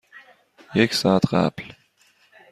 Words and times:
یک 0.75 0.93
ساعت 0.93 1.27
قبل. 1.33 1.63